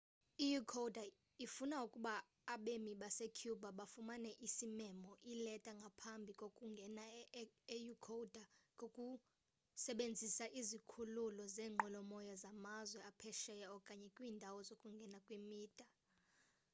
[0.45, 1.11] i-ecuador
[1.45, 2.13] ifuna ukuba
[2.53, 7.03] abemi basecuba bafumane isimemo ileta ngaphambi kokungena
[7.41, 15.85] e-ecuador ngokusebenzisa izikhululo zeenqwelomoya zamazwe aphesheya okanye kwiindawo zokungena kwimida